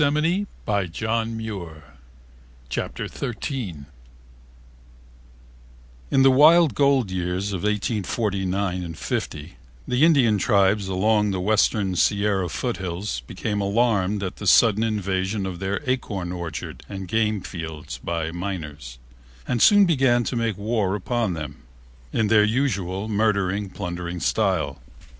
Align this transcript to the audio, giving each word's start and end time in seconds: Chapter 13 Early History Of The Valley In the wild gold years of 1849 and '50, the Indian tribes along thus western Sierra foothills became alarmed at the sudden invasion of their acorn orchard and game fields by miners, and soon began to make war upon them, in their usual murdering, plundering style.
Chapter 0.01 0.07
13 0.07 0.45
Early 0.65 0.85
History 2.67 2.81
Of 2.81 3.03
The 3.03 3.07
Valley 3.07 3.85
In 6.09 6.23
the 6.23 6.31
wild 6.31 6.73
gold 6.73 7.11
years 7.11 7.53
of 7.53 7.61
1849 7.61 8.81
and 8.81 8.97
'50, 8.97 9.57
the 9.87 10.03
Indian 10.03 10.39
tribes 10.39 10.87
along 10.87 11.29
thus 11.29 11.43
western 11.43 11.95
Sierra 11.95 12.49
foothills 12.49 13.21
became 13.27 13.61
alarmed 13.61 14.23
at 14.23 14.37
the 14.37 14.47
sudden 14.47 14.81
invasion 14.81 15.45
of 15.45 15.59
their 15.59 15.81
acorn 15.85 16.31
orchard 16.31 16.81
and 16.89 17.07
game 17.07 17.41
fields 17.41 17.99
by 17.99 18.31
miners, 18.31 18.97
and 19.47 19.61
soon 19.61 19.85
began 19.85 20.23
to 20.23 20.35
make 20.35 20.57
war 20.57 20.95
upon 20.95 21.33
them, 21.33 21.57
in 22.11 22.25
their 22.25 22.43
usual 22.43 23.07
murdering, 23.07 23.69
plundering 23.69 24.19
style. 24.19 24.81